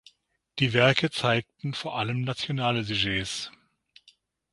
Die 0.57 0.73
Werke 0.73 1.11
zeigten 1.11 1.75
vor 1.75 1.95
allem 1.95 2.21
nationale 2.23 2.83
Sujets. 2.83 3.51